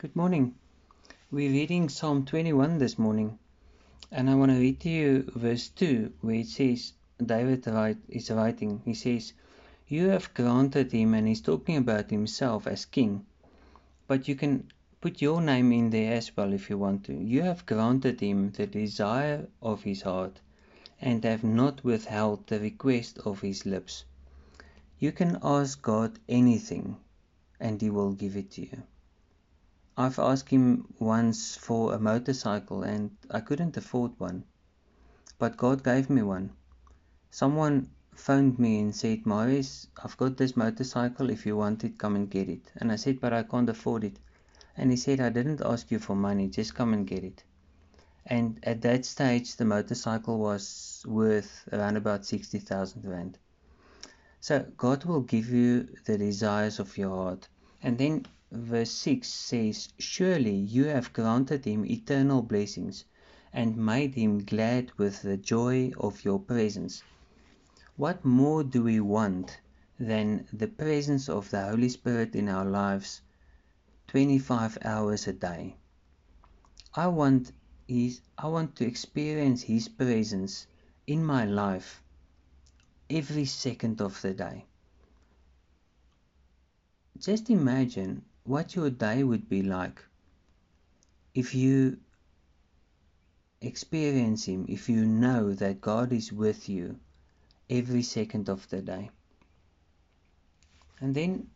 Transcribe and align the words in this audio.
Good 0.00 0.14
morning. 0.14 0.54
We're 1.32 1.50
reading 1.50 1.88
Psalm 1.88 2.24
21 2.24 2.78
this 2.78 3.00
morning, 3.00 3.36
and 4.12 4.30
I 4.30 4.36
want 4.36 4.52
to 4.52 4.58
read 4.60 4.78
to 4.82 4.88
you 4.88 5.28
verse 5.34 5.70
2 5.70 6.12
where 6.20 6.36
it 6.36 6.46
says, 6.46 6.92
David 7.20 7.66
write, 7.66 7.96
is 8.08 8.30
writing, 8.30 8.80
he 8.84 8.94
says, 8.94 9.32
You 9.88 10.10
have 10.10 10.32
granted 10.34 10.92
him, 10.92 11.14
and 11.14 11.26
he's 11.26 11.40
talking 11.40 11.76
about 11.76 12.12
himself 12.12 12.68
as 12.68 12.84
king, 12.84 13.26
but 14.06 14.28
you 14.28 14.36
can 14.36 14.70
put 15.00 15.20
your 15.20 15.40
name 15.40 15.72
in 15.72 15.90
there 15.90 16.14
as 16.14 16.30
well 16.36 16.52
if 16.52 16.70
you 16.70 16.78
want 16.78 17.02
to. 17.06 17.14
You 17.14 17.42
have 17.42 17.66
granted 17.66 18.20
him 18.20 18.52
the 18.52 18.68
desire 18.68 19.48
of 19.60 19.82
his 19.82 20.02
heart, 20.02 20.38
and 21.00 21.24
have 21.24 21.42
not 21.42 21.82
withheld 21.82 22.46
the 22.46 22.60
request 22.60 23.18
of 23.26 23.40
his 23.40 23.66
lips. 23.66 24.04
You 25.00 25.10
can 25.10 25.40
ask 25.42 25.82
God 25.82 26.20
anything, 26.28 26.98
and 27.58 27.82
He 27.82 27.90
will 27.90 28.12
give 28.12 28.36
it 28.36 28.52
to 28.52 28.60
you. 28.60 28.82
I've 30.00 30.20
asked 30.20 30.50
Him 30.50 30.86
once 31.00 31.56
for 31.56 31.92
a 31.92 31.98
motorcycle, 31.98 32.84
and 32.84 33.10
I 33.32 33.40
couldn't 33.40 33.76
afford 33.76 34.12
one, 34.20 34.44
but 35.40 35.56
God 35.56 35.82
gave 35.82 36.08
me 36.08 36.22
one. 36.22 36.52
Someone 37.32 37.90
phoned 38.14 38.60
me 38.60 38.78
and 38.78 38.94
said, 38.94 39.26
Maurice, 39.26 39.88
I've 40.00 40.16
got 40.16 40.36
this 40.36 40.56
motorcycle. 40.56 41.30
If 41.30 41.44
you 41.44 41.56
want 41.56 41.82
it, 41.82 41.98
come 41.98 42.14
and 42.14 42.30
get 42.30 42.48
it. 42.48 42.70
And 42.76 42.92
I 42.92 42.94
said, 42.94 43.18
But 43.20 43.32
I 43.32 43.42
can't 43.42 43.68
afford 43.68 44.04
it. 44.04 44.20
And 44.76 44.92
he 44.92 44.96
said, 44.96 45.18
I 45.18 45.30
didn't 45.30 45.62
ask 45.64 45.90
you 45.90 45.98
for 45.98 46.14
money, 46.14 46.46
just 46.46 46.76
come 46.76 46.92
and 46.92 47.04
get 47.04 47.24
it. 47.24 47.42
And 48.24 48.60
at 48.62 48.82
that 48.82 49.04
stage, 49.04 49.56
the 49.56 49.64
motorcycle 49.64 50.38
was 50.38 51.04
worth 51.08 51.68
around 51.72 51.96
about 51.96 52.24
60,000 52.24 53.04
Rand. 53.04 53.36
So 54.38 54.64
God 54.76 55.04
will 55.06 55.22
give 55.22 55.48
you 55.48 55.88
the 56.04 56.16
desires 56.16 56.78
of 56.78 56.96
your 56.96 57.16
heart. 57.16 57.48
And 57.82 57.98
then 57.98 58.26
verse 58.50 58.90
6 58.90 59.28
says, 59.28 59.88
Surely 59.98 60.54
you 60.54 60.84
have 60.84 61.12
granted 61.12 61.64
him 61.66 61.84
eternal 61.84 62.40
blessings 62.40 63.04
and 63.52 63.76
made 63.76 64.14
him 64.14 64.44
glad 64.44 64.90
with 64.96 65.22
the 65.22 65.36
joy 65.36 65.92
of 65.98 66.24
your 66.24 66.38
presence. 66.38 67.02
What 67.96 68.24
more 68.24 68.64
do 68.64 68.82
we 68.82 69.00
want 69.00 69.60
than 69.98 70.46
the 70.52 70.68
presence 70.68 71.28
of 71.28 71.50
the 71.50 71.62
Holy 71.62 71.88
Spirit 71.88 72.34
in 72.34 72.48
our 72.48 72.64
lives 72.64 73.20
25 74.08 74.78
hours 74.82 75.26
a 75.26 75.32
day? 75.32 75.76
I 76.94 77.08
want 77.08 77.52
his 77.86 78.20
I 78.38 78.48
want 78.48 78.76
to 78.76 78.86
experience 78.86 79.62
his 79.62 79.88
presence 79.88 80.66
in 81.06 81.24
my 81.24 81.44
life 81.44 82.02
every 83.10 83.44
second 83.44 84.00
of 84.00 84.20
the 84.22 84.34
day. 84.34 84.66
Just 87.18 87.50
imagine 87.50 88.24
what 88.48 88.74
your 88.74 88.88
day 88.88 89.22
would 89.22 89.48
be 89.48 89.62
like 89.62 90.02
if 91.34 91.54
you 91.54 91.98
experience 93.60 94.46
Him, 94.46 94.64
if 94.68 94.88
you 94.88 95.04
know 95.04 95.52
that 95.52 95.82
God 95.82 96.12
is 96.12 96.32
with 96.32 96.68
you 96.68 96.98
every 97.68 98.02
second 98.02 98.48
of 98.48 98.66
the 98.70 98.80
day. 98.80 99.10
And 101.00 101.14
then 101.14 101.48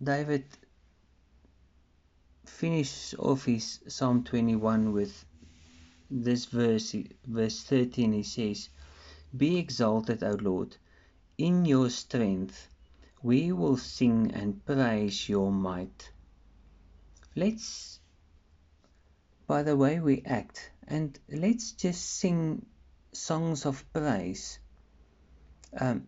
David 0.00 0.44
finishes 2.46 3.14
off 3.18 3.44
his 3.46 3.80
Psalm 3.88 4.22
21 4.22 4.92
with 4.92 5.24
this 6.10 6.44
verse, 6.44 6.94
verse 7.26 7.62
13. 7.64 8.12
He 8.12 8.22
says, 8.22 8.68
be 9.36 9.58
exalted, 9.58 10.22
O 10.22 10.36
Lord. 10.40 10.76
In 11.36 11.64
your 11.64 11.90
strength 11.90 12.68
we 13.24 13.50
will 13.52 13.78
sing 13.78 14.30
and 14.34 14.62
praise 14.66 15.30
your 15.30 15.50
might. 15.50 16.12
Let's, 17.34 17.98
by 19.46 19.62
the 19.62 19.78
way 19.78 19.98
we 19.98 20.20
act, 20.26 20.70
and 20.86 21.18
let's 21.30 21.72
just 21.72 22.04
sing 22.04 22.66
songs 23.12 23.64
of 23.64 23.82
praise. 23.94 24.58
Um, 25.74 26.06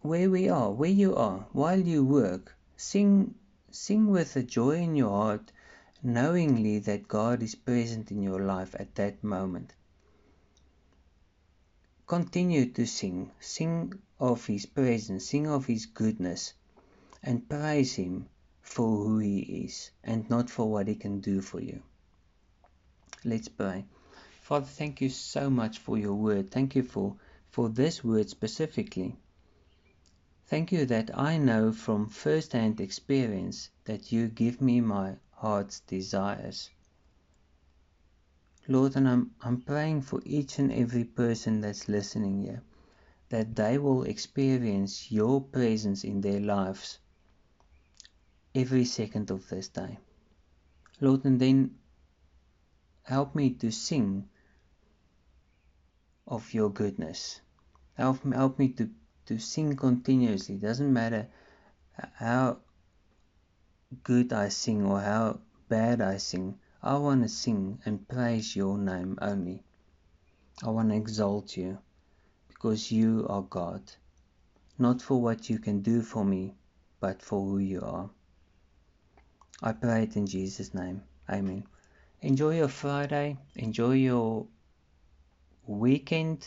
where 0.00 0.30
we 0.30 0.48
are, 0.48 0.72
where 0.72 0.88
you 0.88 1.14
are, 1.16 1.46
while 1.52 1.80
you 1.80 2.02
work, 2.02 2.56
sing, 2.78 3.34
sing 3.70 4.06
with 4.06 4.36
a 4.36 4.42
joy 4.42 4.76
in 4.76 4.96
your 4.96 5.10
heart, 5.10 5.52
knowingly 6.02 6.78
that 6.78 7.08
God 7.08 7.42
is 7.42 7.54
present 7.54 8.10
in 8.10 8.22
your 8.22 8.40
life 8.40 8.74
at 8.78 8.94
that 8.94 9.22
moment. 9.22 9.74
Continue 12.06 12.66
to 12.66 12.86
sing, 12.86 13.32
sing 13.40 13.92
of 14.20 14.46
His 14.46 14.64
presence, 14.66 15.26
sing 15.26 15.48
of 15.48 15.66
His 15.66 15.86
goodness, 15.86 16.54
and 17.22 17.48
praise 17.48 17.94
Him 17.94 18.28
for 18.62 19.04
who 19.04 19.18
He 19.18 19.40
is 19.64 19.90
and 20.04 20.30
not 20.30 20.48
for 20.48 20.70
what 20.70 20.86
He 20.86 20.94
can 20.94 21.20
do 21.20 21.40
for 21.40 21.60
you. 21.60 21.82
Let's 23.24 23.48
pray. 23.48 23.84
Father, 24.42 24.66
thank 24.66 25.00
you 25.00 25.08
so 25.08 25.50
much 25.50 25.80
for 25.80 25.98
your 25.98 26.14
word. 26.14 26.52
Thank 26.52 26.76
you 26.76 26.84
for, 26.84 27.16
for 27.50 27.68
this 27.68 28.04
word 28.04 28.30
specifically. 28.30 29.16
Thank 30.46 30.70
you 30.70 30.86
that 30.86 31.18
I 31.18 31.38
know 31.38 31.72
from 31.72 32.08
first 32.08 32.52
hand 32.52 32.80
experience 32.80 33.70
that 33.84 34.12
you 34.12 34.28
give 34.28 34.60
me 34.60 34.80
my 34.80 35.16
heart's 35.32 35.80
desires. 35.80 36.70
Lord, 38.68 38.96
and 38.96 39.08
I'm, 39.08 39.30
I'm 39.40 39.60
praying 39.60 40.02
for 40.02 40.20
each 40.24 40.58
and 40.58 40.72
every 40.72 41.04
person 41.04 41.60
that's 41.60 41.88
listening 41.88 42.42
here 42.42 42.62
that 43.28 43.54
they 43.54 43.78
will 43.78 44.04
experience 44.04 45.10
your 45.10 45.40
presence 45.40 46.04
in 46.04 46.20
their 46.20 46.40
lives 46.40 46.98
every 48.54 48.84
second 48.84 49.30
of 49.30 49.48
this 49.48 49.68
day. 49.68 49.98
Lord, 51.00 51.24
and 51.24 51.40
then 51.40 51.76
help 53.02 53.34
me 53.34 53.50
to 53.50 53.70
sing 53.70 54.28
of 56.26 56.52
your 56.54 56.70
goodness. 56.70 57.40
Help 57.94 58.24
me, 58.24 58.36
help 58.36 58.58
me 58.58 58.68
to, 58.70 58.90
to 59.26 59.38
sing 59.38 59.76
continuously. 59.76 60.56
It 60.56 60.62
doesn't 60.62 60.92
matter 60.92 61.28
how 62.14 62.58
good 64.02 64.32
I 64.32 64.48
sing 64.48 64.84
or 64.84 65.00
how 65.00 65.40
bad 65.68 66.00
I 66.00 66.16
sing. 66.16 66.58
I 66.86 66.98
want 66.98 67.24
to 67.24 67.28
sing 67.28 67.80
and 67.84 68.06
praise 68.06 68.54
your 68.54 68.78
name 68.78 69.18
only. 69.20 69.64
I 70.62 70.70
want 70.70 70.90
to 70.90 70.94
exalt 70.94 71.56
you 71.56 71.78
because 72.46 72.92
you 72.92 73.26
are 73.28 73.42
God, 73.42 73.82
not 74.78 75.02
for 75.02 75.20
what 75.20 75.50
you 75.50 75.58
can 75.58 75.82
do 75.82 76.00
for 76.00 76.24
me, 76.24 76.54
but 77.00 77.22
for 77.22 77.40
who 77.40 77.58
you 77.58 77.80
are. 77.80 78.08
I 79.60 79.72
pray 79.72 80.04
it 80.04 80.14
in 80.14 80.28
Jesus' 80.28 80.74
name. 80.74 81.02
Amen. 81.28 81.66
Enjoy 82.22 82.56
your 82.56 82.68
Friday, 82.68 83.36
enjoy 83.56 83.94
your 83.94 84.46
weekend, 85.66 86.46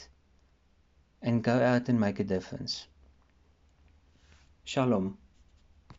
and 1.22 1.44
go 1.44 1.62
out 1.62 1.90
and 1.90 2.00
make 2.00 2.22
a 2.22 2.24
difference. 2.24 2.88
Shalom. 4.64 5.18